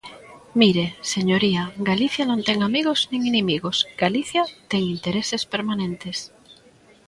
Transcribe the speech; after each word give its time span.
Mire, 0.59 0.85
señoría, 1.13 1.63
Galicia 1.89 2.23
non 2.27 2.39
ten 2.47 2.57
amigos 2.69 2.99
nin 3.11 3.21
inimigos, 3.31 3.77
Galicia 4.03 4.43
ten 4.71 4.81
intereses 4.95 5.41
permanentes. 5.53 6.17